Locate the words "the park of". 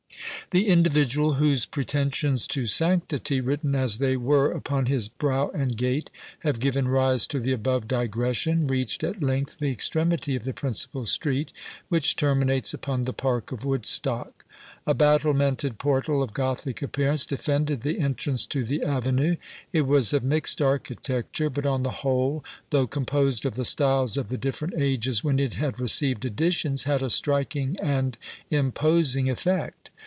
13.03-13.63